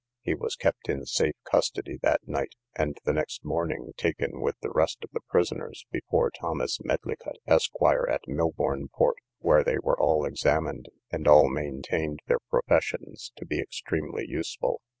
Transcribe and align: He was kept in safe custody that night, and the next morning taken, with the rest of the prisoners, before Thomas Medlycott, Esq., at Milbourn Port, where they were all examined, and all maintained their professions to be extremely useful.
He 0.23 0.33
was 0.33 0.55
kept 0.55 0.89
in 0.89 1.05
safe 1.05 1.35
custody 1.43 1.99
that 2.01 2.27
night, 2.27 2.55
and 2.75 2.97
the 3.05 3.13
next 3.13 3.45
morning 3.45 3.93
taken, 3.97 4.41
with 4.41 4.55
the 4.59 4.71
rest 4.71 5.03
of 5.03 5.11
the 5.13 5.19
prisoners, 5.29 5.85
before 5.91 6.31
Thomas 6.31 6.79
Medlycott, 6.83 7.37
Esq., 7.45 7.73
at 8.09 8.21
Milbourn 8.27 8.87
Port, 8.91 9.17
where 9.41 9.63
they 9.63 9.77
were 9.77 10.01
all 10.01 10.25
examined, 10.25 10.89
and 11.11 11.27
all 11.27 11.49
maintained 11.49 12.21
their 12.25 12.39
professions 12.49 13.31
to 13.35 13.45
be 13.45 13.59
extremely 13.61 14.25
useful. 14.27 14.81